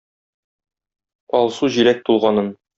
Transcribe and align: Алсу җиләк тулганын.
Алсу 1.43 1.71
җиләк 1.77 2.05
тулганын. 2.11 2.55